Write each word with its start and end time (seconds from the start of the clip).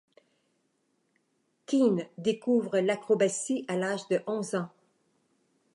Qin 1.67 2.07
découvre 2.17 2.79
l'acrobatie 2.79 3.65
à 3.67 3.77
l'âge 3.77 4.07
de 4.07 4.19
onze 4.25 4.55
ans. 4.55 4.71